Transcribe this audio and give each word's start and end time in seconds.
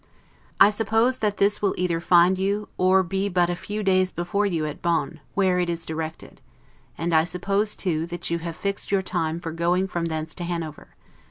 I 0.59 0.71
suppose 0.71 1.19
that 1.19 1.37
this 1.37 1.61
will 1.61 1.75
either 1.77 1.99
find 1.99 2.39
you, 2.39 2.69
or 2.75 3.03
be 3.03 3.29
but 3.29 3.51
a 3.51 3.55
few 3.55 3.83
days 3.83 4.09
before 4.09 4.47
you 4.47 4.65
at 4.65 4.81
Bonn, 4.81 5.19
where 5.35 5.59
it 5.59 5.69
is 5.69 5.85
directed; 5.85 6.41
and 6.97 7.13
I 7.13 7.23
suppose 7.23 7.75
too, 7.75 8.07
that 8.07 8.31
you 8.31 8.39
have 8.39 8.55
fixed 8.55 8.91
your 8.91 9.03
time 9.03 9.39
for 9.39 9.51
going 9.51 9.87
from 9.87 10.05
thence 10.05 10.33
to 10.33 10.43
Hanover. 10.43 10.95